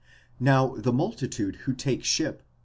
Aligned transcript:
Now 0.39 0.75
the 0.77 0.91
multitude 0.91 1.57
who 1.65 1.73
take 1.75 2.03
ship 2.03 2.39
(v. 2.39 2.43